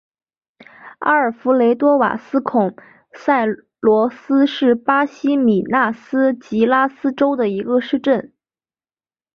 [0.97, 2.75] 阿尔弗雷多瓦斯孔
[3.13, 3.45] 塞
[3.79, 8.33] 洛斯是巴西米纳斯吉拉斯州的一个市镇。